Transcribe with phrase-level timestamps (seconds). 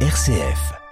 [0.00, 0.85] RCF.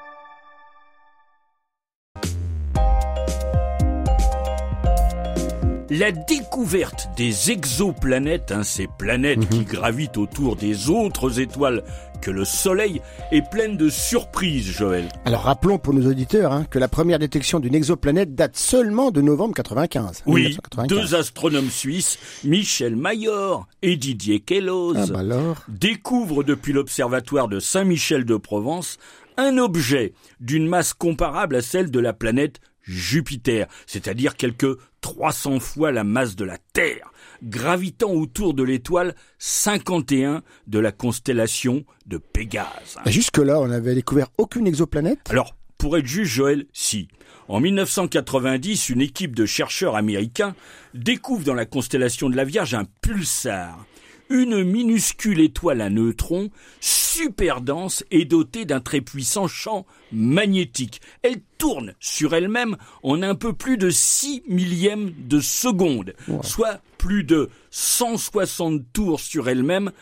[5.98, 11.84] La découverte des exoplanètes, hein, ces planètes qui gravitent autour des autres étoiles
[12.20, 13.00] que le Soleil,
[13.30, 15.08] est pleine de surprises, Joël.
[15.24, 19.20] Alors rappelons pour nos auditeurs hein, que la première détection d'une exoplanète date seulement de
[19.20, 20.24] novembre 95.
[20.26, 20.88] Oui, 1995.
[20.88, 28.24] deux astronomes suisses, Michel Mayor et Didier Queloz, Ah bah découvrent depuis l'observatoire de Saint-Michel
[28.24, 28.98] de Provence
[29.36, 35.92] un objet d'une masse comparable à celle de la planète Jupiter, c'est-à-dire quelques 300 fois
[35.92, 42.96] la masse de la Terre, gravitant autour de l'étoile 51 de la constellation de Pégase.
[43.04, 47.08] Bah, Jusque-là, on n'avait découvert aucune exoplanète Alors, pour être juste, Joël, si.
[47.48, 50.54] En 1990, une équipe de chercheurs américains
[50.94, 53.84] découvre dans la constellation de la Vierge un pulsar,
[54.30, 61.00] une minuscule étoile à neutrons super dense et dotée d'un très puissant champ magnétique.
[61.22, 67.24] Elle tourne sur elle-même en un peu plus de 6 millièmes de seconde, soit plus
[67.24, 69.92] de 160 tours sur elle-même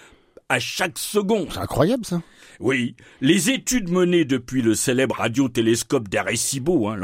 [0.48, 1.48] à chaque seconde.
[1.50, 2.22] C'est incroyable ça.
[2.60, 7.00] Oui, les études menées depuis le célèbre radiotélescope d'Arecibo, hein,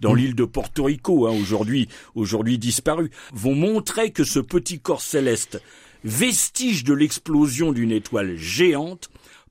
[0.00, 5.00] dans l'île de Porto Rico, hein, aujourd'hui, aujourd'hui disparu, vont montrer que ce petit corps
[5.00, 5.62] céleste,
[6.04, 9.10] vestige de l'explosion d'une étoile géante,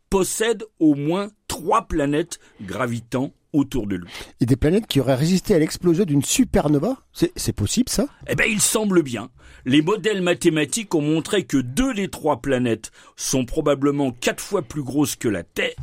[0.10, 4.08] possède au moins trois planètes gravitant autour de lui.
[4.40, 6.98] Et des planètes qui auraient résisté à l'explosion d'une supernova?
[7.14, 8.08] C'est possible ça?
[8.28, 9.30] Eh ben, il semble bien.
[9.66, 14.84] Les modèles mathématiques ont montré que deux des trois planètes sont probablement quatre fois plus
[14.84, 15.76] grosses que la Terre,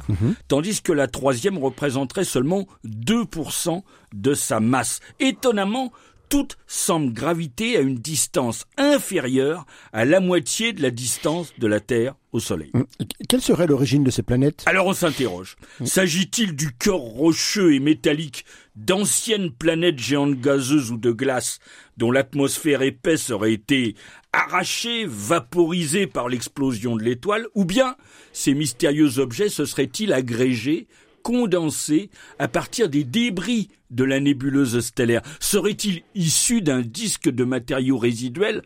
[0.49, 3.83] tandis que la troisième représenterait seulement 2%
[4.15, 5.01] de sa masse.
[5.21, 5.93] Étonnamment,
[6.29, 11.81] toutes semblent graviter à une distance inférieure à la moitié de la distance de la
[11.81, 12.73] Terre au Soleil.
[13.01, 14.65] Et Quelle serait l'origine de ces planètes?
[14.67, 15.57] Alors on s'interroge.
[15.85, 21.61] S'agit-il du cœur rocheux et métallique d'anciennes planètes géantes gazeuses ou de glace
[21.97, 23.95] dont l'atmosphère épaisse aurait été
[24.33, 27.97] arrachée, vaporisée par l'explosion de l'étoile Ou bien
[28.33, 30.89] ces mystérieux objets se seraient-ils agrégés
[31.25, 35.23] condensés à partir des débris de la nébuleuse stellaire.
[35.41, 38.63] Seraient-ils issus d'un disque de matériaux résiduels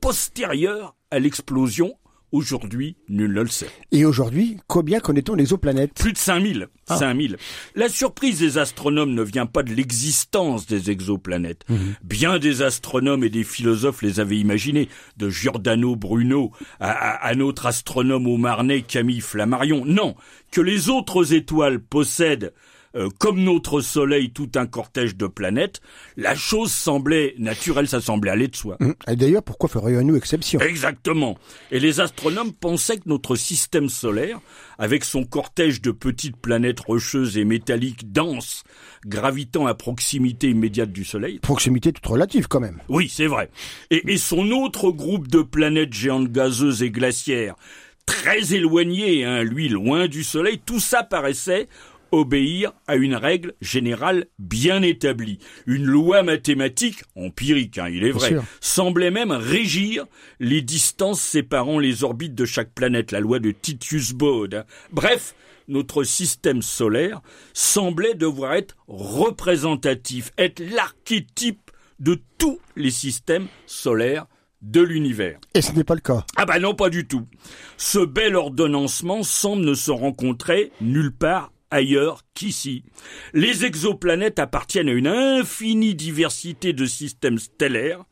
[0.00, 1.94] postérieur à l'explosion
[2.32, 3.68] Aujourd'hui, nul ne le sait.
[3.92, 6.68] Et aujourd'hui, combien connaît-on d'exoplanètes Plus de 5000.
[6.88, 7.36] 5000.
[7.74, 11.64] La surprise des astronomes ne vient pas de l'existence des exoplanètes.
[12.02, 14.88] Bien des astronomes et des philosophes les avaient imaginées,
[15.18, 19.84] de Giordano Bruno à, à- à notre astronome au Marnay Camille Flammarion.
[19.84, 20.14] Non,
[20.50, 22.52] que les autres étoiles possèdent
[22.96, 25.80] euh, comme notre Soleil tout un cortège de planètes,
[26.16, 28.76] la chose semblait naturelle, ça semblait aller de soi.
[28.80, 30.60] Hum, Et d'ailleurs, pourquoi ferions-nous exception?
[30.60, 31.36] Exactement.
[31.70, 34.40] Et les astronomes pensaient que notre système solaire,
[34.78, 38.64] avec son cortège de petites planètes rocheuses et métalliques denses,
[39.06, 42.78] gravitant à proximité immédiate du Soleil, Proximité toute relative quand même.
[42.88, 43.50] oui, c'est vrai,
[43.90, 47.54] et, et son autre groupe de planètes géantes gazeuses et glaciaires,
[48.06, 51.68] très éloignées, hein, lui, loin du Soleil, tout ça paraissait
[52.12, 58.36] obéir à une règle générale bien établie, une loi mathématique empirique, hein, il est vrai,
[58.60, 60.04] semblait même régir
[60.38, 64.54] les distances séparant les orbites de chaque planète, la loi de Titius-Bode.
[64.54, 64.64] hein.
[64.92, 65.34] Bref,
[65.68, 67.20] notre système solaire
[67.54, 74.26] semblait devoir être représentatif, être l'archétype de tous les systèmes solaires
[74.60, 75.38] de l'univers.
[75.54, 76.24] Et ce n'est pas le cas.
[76.36, 77.26] Ah bah non, pas du tout.
[77.76, 82.84] Ce bel ordonnancement semble ne se rencontrer nulle part ailleurs qu'ici.
[83.32, 88.04] Les exoplanètes appartiennent à une infinie diversité de systèmes stellaires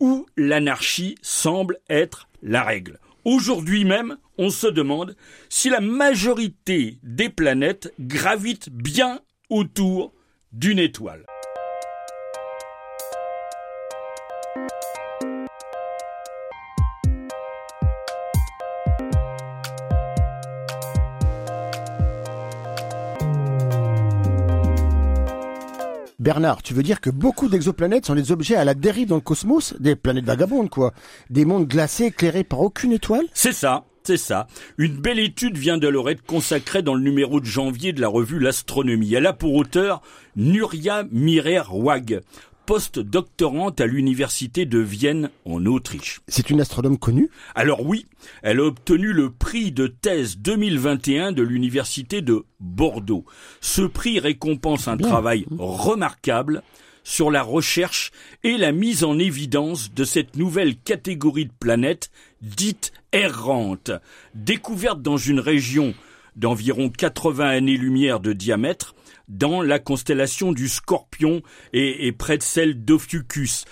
[0.00, 2.98] où l'anarchie semble être la règle.
[3.24, 5.16] Aujourd'hui même, on se demande
[5.48, 9.20] si la majorité des planètes gravitent bien
[9.50, 10.12] autour
[10.52, 11.24] d'une étoile.
[26.20, 29.20] Bernard, tu veux dire que beaucoup d'exoplanètes sont des objets à la dérive dans le
[29.20, 29.74] cosmos?
[29.78, 30.92] Des planètes vagabondes, quoi.
[31.30, 33.26] Des mondes glacés éclairés par aucune étoile?
[33.34, 34.48] C'est ça, c'est ça.
[34.78, 38.08] Une belle étude vient de leur être consacrée dans le numéro de janvier de la
[38.08, 39.14] revue L'Astronomie.
[39.14, 40.02] Elle a pour auteur
[40.34, 42.22] Nuria Mirer-Wag,
[42.68, 46.20] post-doctorante à l'université de Vienne en Autriche.
[46.28, 47.30] C'est une astronome connue?
[47.54, 48.04] Alors oui,
[48.42, 53.24] elle a obtenu le prix de thèse 2021 de l'université de Bordeaux.
[53.62, 56.62] Ce prix récompense un travail remarquable
[57.04, 58.10] sur la recherche
[58.44, 62.10] et la mise en évidence de cette nouvelle catégorie de planètes
[62.42, 63.92] dites errantes,
[64.34, 65.94] découverte dans une région
[66.36, 68.94] d'environ 80 années-lumière de diamètre
[69.28, 71.42] dans la constellation du Scorpion
[71.72, 73.64] et, près de celle d'Ophiuchus.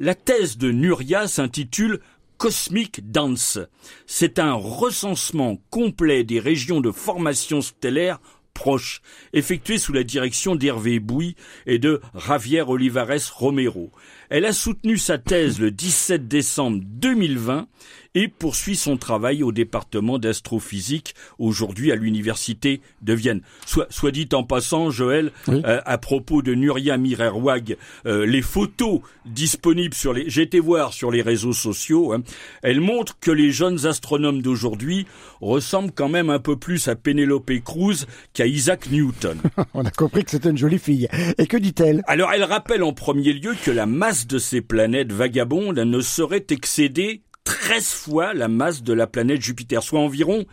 [0.00, 2.00] La thèse de Nuria s'intitule
[2.36, 3.58] Cosmic Dance.
[4.06, 8.20] C'est un recensement complet des régions de formation stellaire
[8.54, 9.02] proches,
[9.32, 11.34] effectué sous la direction d'Hervé Bouy
[11.66, 13.90] et de Javier Olivares Romero.
[14.30, 17.66] Elle a soutenu sa thèse le 17 décembre 2020
[18.14, 23.40] et poursuit son travail au département d'astrophysique, aujourd'hui à l'université de Vienne.
[23.66, 27.76] Soit, soit dit en passant, Joël, euh, à propos de Nuria Mirerwag,
[28.06, 32.22] euh, les photos disponibles sur les, été voir sur les réseaux sociaux, hein,
[32.62, 35.06] elles montrent que les jeunes astronomes d'aujourd'hui
[35.40, 39.38] ressemblent quand même un peu plus à Penelope Cruz qu'à Isaac Newton.
[39.74, 41.08] On a compris que c'était une jolie fille.
[41.38, 42.02] Et que dit-elle?
[42.06, 46.46] Alors elle rappelle en premier lieu que la masse de ces planètes vagabondes ne saurait
[46.50, 50.44] excéder 13 fois la masse de la planète Jupiter, soit environ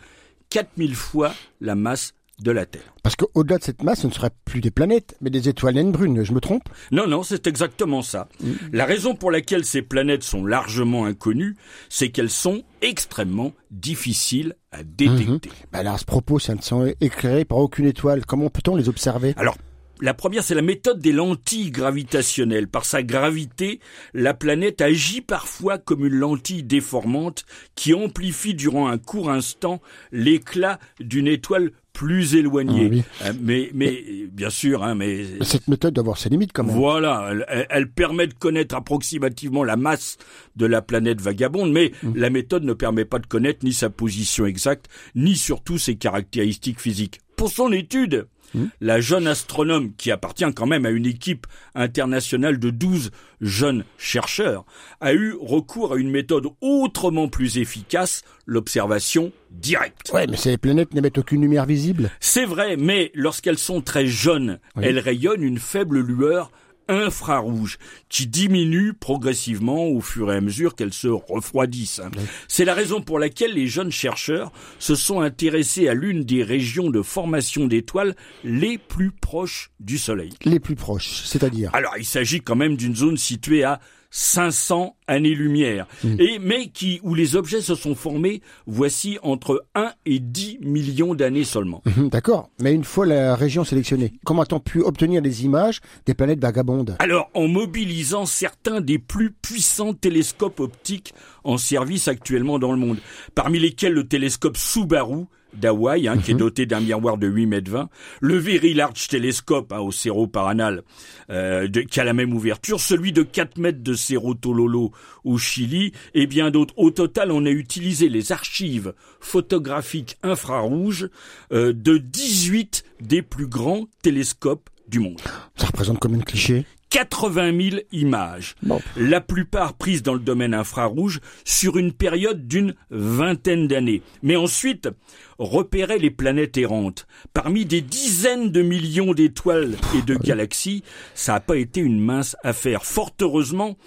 [0.50, 2.94] 4000 fois la masse de la Terre.
[3.02, 5.92] Parce qu'au-delà de cette masse, ce ne serait plus des planètes, mais des étoiles naines
[5.92, 6.68] brunes, je me trompe?
[6.90, 8.28] Non, non, c'est exactement ça.
[8.72, 11.56] La raison pour laquelle ces planètes sont largement inconnues,
[11.88, 15.48] c'est qu'elles sont extrêmement difficiles à détecter.
[15.48, 18.26] Mm alors à ce propos, ça ne sont éclairées par aucune étoile.
[18.26, 19.34] Comment peut-on les observer?
[19.36, 19.56] Alors,
[20.02, 22.66] la première, c'est la méthode des lentilles gravitationnelles.
[22.66, 23.78] Par sa gravité,
[24.14, 27.44] la planète agit parfois comme une lentille déformante
[27.76, 33.04] qui amplifie durant un court instant l'éclat d'une étoile plus éloignée.
[33.20, 34.02] Ah euh, mais, mais,
[34.32, 35.24] bien sûr, hein, mais...
[35.42, 36.74] Cette méthode doit avoir ses limites quand même.
[36.74, 37.32] Voilà,
[37.70, 40.16] elle, permet de connaître approximativement la masse
[40.56, 42.16] de la planète vagabonde, mais mmh.
[42.16, 46.80] la méthode ne permet pas de connaître ni sa position exacte, ni surtout ses caractéristiques
[46.80, 47.20] physiques.
[47.42, 48.66] Pour son étude, Hmm.
[48.80, 53.10] La jeune astronome, qui appartient quand même à une équipe internationale de 12
[53.40, 54.64] jeunes chercheurs,
[55.00, 60.10] a eu recours à une méthode autrement plus efficace, l'observation directe.
[60.12, 62.10] Ouais, mais ces planètes n'émettent aucune lumière visible.
[62.20, 66.50] C'est vrai, mais lorsqu'elles sont très jeunes, elles rayonnent une faible lueur
[66.92, 67.78] infrarouge
[68.08, 72.00] qui diminue progressivement au fur et à mesure qu'elles se refroidissent.
[72.48, 76.90] C'est la raison pour laquelle les jeunes chercheurs se sont intéressés à l'une des régions
[76.90, 80.32] de formation d'étoiles les plus proches du Soleil.
[80.44, 81.70] Les plus proches, c'est-à-dire?
[81.74, 83.80] Alors, il s'agit quand même d'une zone située à
[84.12, 86.20] 500 années-lumière, hmm.
[86.20, 91.14] et mais qui où les objets se sont formés, voici entre 1 et 10 millions
[91.14, 91.82] d'années seulement.
[91.96, 96.40] D'accord, mais une fois la région sélectionnée, comment a-t-on pu obtenir des images des planètes
[96.40, 96.96] vagabondes?
[96.98, 102.98] Alors, en mobilisant certains des plus puissants télescopes optiques en service actuellement dans le monde,
[103.34, 105.24] parmi lesquels le télescope Subaru
[105.54, 106.40] d'Hawaï, hein, qui est mhm.
[106.40, 107.88] doté d'un miroir de 8 mètres 20,
[108.20, 110.82] le Very Large Telescope hein, au Cerro Paranal,
[111.30, 114.92] euh, qui a la même ouverture, celui de 4 mètres de Cerro Tololo
[115.24, 116.74] au Chili, et bien d'autres.
[116.76, 121.08] Au total, on a utilisé les archives photographiques infrarouges
[121.52, 125.20] euh, de 18 des plus grands télescopes du monde.
[125.56, 128.54] Ça représente combien de clichés 80 000 images,
[128.98, 134.02] la plupart prises dans le domaine infrarouge sur une période d'une vingtaine d'années.
[134.22, 134.90] Mais ensuite,
[135.38, 137.06] repérer les planètes errantes.
[137.32, 140.84] Parmi des dizaines de millions d'étoiles et de galaxies,
[141.14, 142.84] ça n'a pas été une mince affaire.
[142.84, 143.78] Fort heureusement,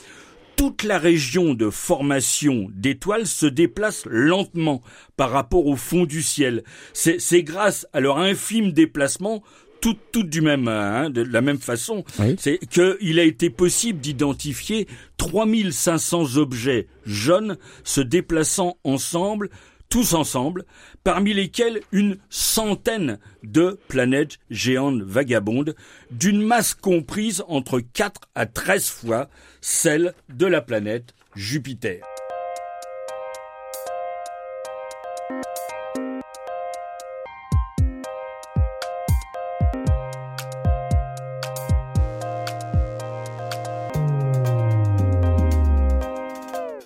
[0.56, 4.81] toute la région de formation d'étoiles se déplace lentement
[5.16, 6.63] par rapport au fond du ciel.
[6.94, 9.44] C'est grâce à leur infime déplacement
[9.81, 12.03] toutes, du même, hein, de la même façon,
[12.38, 19.50] c'est qu'il a été possible d'identifier 3500 objets jeunes se déplaçant ensemble,
[19.89, 20.65] tous ensemble,
[21.03, 25.75] parmi lesquels une centaine de planètes géantes vagabondes,
[26.12, 29.29] d'une masse comprise entre 4 à 13 fois
[29.62, 32.01] celle de la planète Jupiter.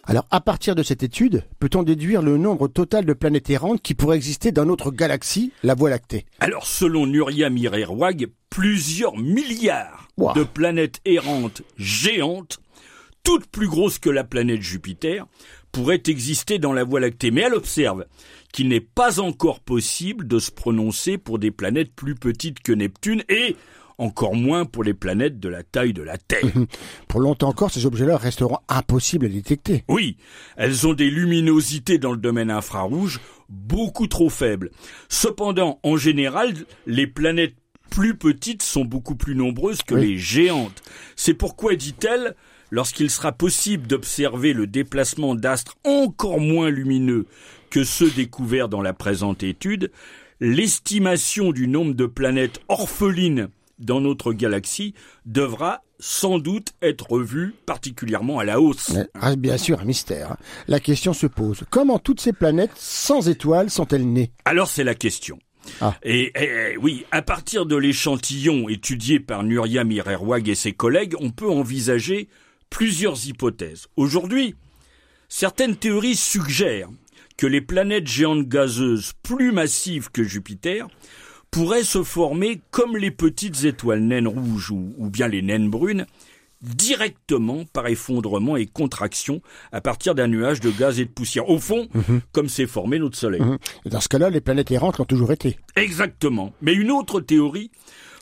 [0.10, 3.94] Alors, à partir de cette étude, peut-on déduire le nombre total de planètes errantes qui
[3.94, 6.26] pourraient exister dans notre galaxie, la Voie lactée?
[6.40, 12.60] Alors, selon Nuria Mirerwag, plusieurs milliards de planètes errantes géantes,
[13.24, 15.28] toutes plus grosses que la planète Jupiter,
[15.72, 17.30] pourraient exister dans la Voie lactée.
[17.30, 18.08] Mais elle observe
[18.52, 23.24] qu'il n'est pas encore possible de se prononcer pour des planètes plus petites que Neptune
[23.30, 23.56] et
[24.00, 26.44] encore moins pour les planètes de la taille de la Terre.
[27.08, 29.84] pour longtemps encore, ces objets-là resteront impossibles à détecter.
[29.88, 30.18] Oui,
[30.58, 34.72] elles ont des luminosités dans le domaine infrarouge beaucoup trop faibles.
[35.10, 36.54] Cependant, en général,
[36.86, 37.56] les planètes
[37.90, 40.84] plus petites sont beaucoup plus nombreuses que les géantes.
[41.16, 42.36] C'est pourquoi, dit-elle,
[42.72, 47.26] lorsqu'il sera possible d'observer le déplacement d'astres encore moins lumineux
[47.70, 49.92] que ceux découverts dans la présente étude,
[50.40, 54.94] l'estimation du nombre de planètes orphelines dans notre galaxie
[55.26, 58.92] devra sans doute être revue particulièrement à la hausse.
[59.16, 60.38] Reste bien sûr un mystère.
[60.68, 61.64] La question se pose.
[61.70, 64.32] Comment toutes ces planètes sans étoiles sont-elles nées?
[64.46, 65.40] Alors c'est la question.
[65.82, 65.96] Ah.
[66.04, 71.32] Et, et- oui, à partir de l'échantillon étudié par Nuria Mirerwag et ses collègues, on
[71.32, 72.30] peut envisager
[72.70, 73.88] plusieurs hypothèses.
[73.98, 74.56] Aujourd'hui,
[75.28, 76.90] certaines théories suggèrent
[77.38, 80.88] que les planètes géantes gazeuses plus massives que Jupiter
[81.52, 86.06] pourraient se former comme les petites étoiles naines rouges ou, ou bien les naines brunes,
[86.62, 89.42] directement par effondrement et contraction
[89.72, 91.50] à partir d'un nuage de gaz et de poussière.
[91.50, 91.88] Au fond,
[92.32, 93.42] comme s'est formé notre Soleil.
[93.42, 93.58] Mhm.
[93.86, 95.58] Et Dans ce cas-là, les planètes errantes ont toujours été.
[95.76, 96.54] Exactement.
[96.62, 97.72] Mais une autre théorie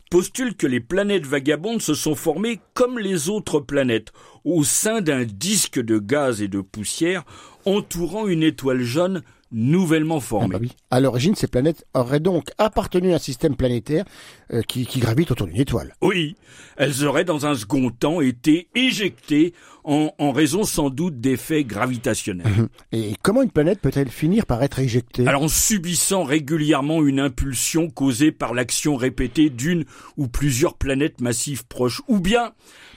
[0.10, 4.14] postule que les planètes vagabondes se sont formées comme les autres planètes,
[4.46, 7.26] au sein d'un disque de gaz et de poussière
[7.66, 10.54] entourant une étoile jaune nouvellement Ah formée.
[10.54, 10.72] bah oui.
[10.92, 14.06] À l'origine, ces planètes auraient donc appartenu à un système planétaire
[14.54, 15.94] euh, qui, qui gravite autour d'une étoile.
[16.02, 16.36] Oui,
[16.78, 19.54] elles auraient dans un second temps été éjectées
[19.88, 22.68] en, en raison sans doute d'effets gravitationnels.
[22.92, 25.26] Et comment une planète peut-elle finir par être éjectée?
[25.26, 29.86] Alors en subissant régulièrement une impulsion causée par l'action répétée d'une
[30.18, 32.52] ou plusieurs planètes massives proches, ou bien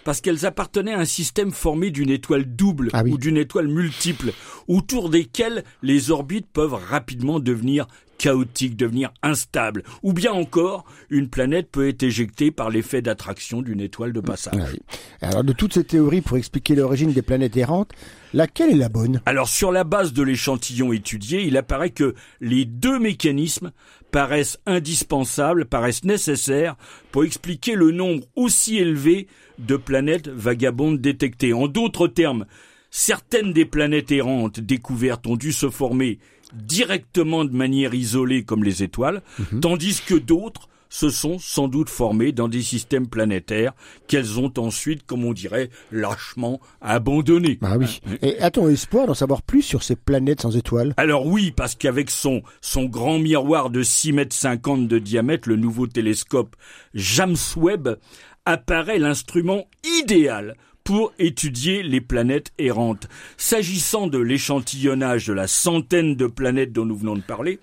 [0.04, 3.12] parce qu'elles appartenaient à un système formé d'une étoile double Ah oui.
[3.12, 4.32] ou d'une étoile multiple,
[4.66, 7.87] autour desquelles les orbites peuvent rapidement devenir
[8.20, 13.80] chaotiques, devenir instables, ou bien encore une planète peut être éjectée par l'effet d'attraction d'une
[13.80, 14.72] étoile de passage.
[14.72, 14.78] Oui.
[15.22, 17.92] Alors de toutes ces théories pour expliquer l'origine des planètes errantes,
[18.34, 19.22] laquelle est la bonne?
[19.24, 23.72] Alors sur la base de l'échantillon étudié, il apparaît que les deux mécanismes
[24.10, 26.76] paraissent indispensables, paraissent nécessaires
[27.12, 31.54] pour expliquer le nombre aussi élevé de planètes vagabondes détectées.
[31.54, 32.44] En d'autres termes,
[32.90, 36.18] certaines des planètes errantes découvertes ont dû se former
[36.54, 39.23] directement de manière isolée comme les étoiles,
[39.61, 43.73] tandis que d'autres se sont sans doute formées dans des systèmes planétaires
[44.09, 47.59] qu'elles ont ensuite, comme on dirait, lâchement abandonnés.
[47.62, 48.00] Ah oui.
[48.23, 50.92] Et a-t-on espoir d'en savoir plus sur ces planètes sans étoiles?
[50.97, 55.57] Alors oui, parce qu'avec son, son grand miroir de 6 mètres 50 de diamètre, le
[55.57, 56.57] nouveau télescope
[56.92, 57.97] James Webb
[58.45, 59.66] apparaît l'instrument
[60.02, 60.57] idéal
[60.90, 63.06] pour étudier les planètes errantes.
[63.37, 67.61] S'agissant de l'échantillonnage de la centaine de planètes dont nous venons de parler,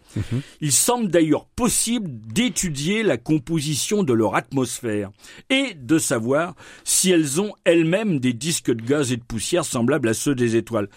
[0.61, 5.11] il semble d'ailleurs possible d'étudier la composition de leur atmosphère
[5.49, 6.55] et de savoir
[6.85, 10.55] si elles ont elles-mêmes des disques de gaz et de poussière semblables à ceux des
[10.55, 10.87] étoiles.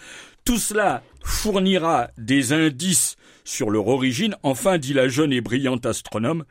[0.45, 4.37] Tout cela fournira des indices sur leur origine.
[4.41, 6.45] Enfin, dit la jeune et brillante astronome,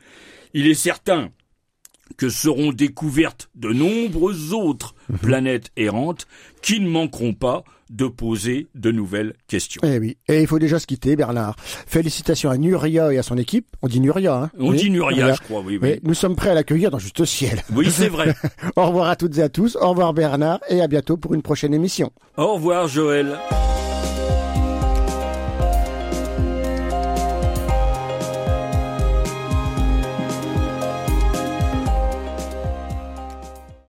[0.53, 1.31] il est certain
[2.17, 6.27] que seront découvertes de nombreuses autres planètes errantes
[6.63, 9.81] qui ne manqueront pas de poser de nouvelles questions.
[9.85, 10.17] Eh oui.
[10.29, 11.57] Et il faut déjà se quitter, Bernard.
[11.59, 13.67] Félicitations à Nuria et à son équipe.
[13.83, 15.79] On dit Nuria, hein On Oui, dit Nuria, je crois, oui, oui.
[15.83, 17.63] Mais nous sommes prêts à l'accueillir dans Juste Ciel.
[17.75, 18.35] Oui, c'est vrai.
[18.77, 19.77] Au revoir à toutes et à tous.
[19.81, 22.13] Au revoir Bernard et à bientôt pour une prochaine émission.
[22.37, 23.37] Au revoir, Joël.